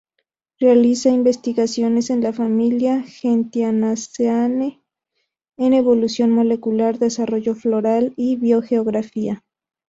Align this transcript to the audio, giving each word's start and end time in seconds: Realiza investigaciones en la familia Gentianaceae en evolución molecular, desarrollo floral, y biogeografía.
Realiza 0.59 1.09
investigaciones 1.11 2.09
en 2.09 2.23
la 2.23 2.33
familia 2.33 3.03
Gentianaceae 3.03 4.81
en 5.59 5.73
evolución 5.73 6.31
molecular, 6.31 6.97
desarrollo 6.97 7.53
floral, 7.53 8.11
y 8.17 8.35
biogeografía. 8.35 9.43